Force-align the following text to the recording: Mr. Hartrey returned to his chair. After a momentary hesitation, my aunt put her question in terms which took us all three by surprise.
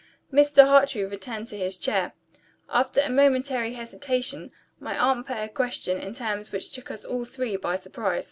Mr. 0.33 0.65
Hartrey 0.65 1.05
returned 1.05 1.45
to 1.49 1.55
his 1.55 1.77
chair. 1.77 2.13
After 2.71 3.01
a 3.01 3.09
momentary 3.11 3.73
hesitation, 3.73 4.51
my 4.79 4.97
aunt 4.97 5.27
put 5.27 5.35
her 5.37 5.47
question 5.47 5.99
in 5.99 6.15
terms 6.15 6.51
which 6.51 6.71
took 6.71 6.89
us 6.89 7.05
all 7.05 7.23
three 7.23 7.55
by 7.55 7.75
surprise. 7.75 8.19